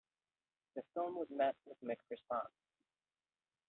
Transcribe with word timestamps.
The 0.73 0.81
film 0.95 1.13
was 1.19 1.27
met 1.29 1.55
with 1.67 1.77
mixed 1.83 2.09
response. 2.09 2.49